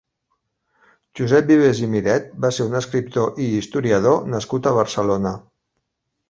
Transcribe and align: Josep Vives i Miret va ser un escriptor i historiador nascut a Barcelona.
Josep 1.19 1.51
Vives 1.51 1.81
i 1.87 1.89
Miret 1.91 2.31
va 2.45 2.51
ser 2.57 2.67
un 2.71 2.79
escriptor 2.79 3.37
i 3.45 3.51
historiador 3.59 4.27
nascut 4.37 4.71
a 4.71 4.75
Barcelona. 4.79 5.37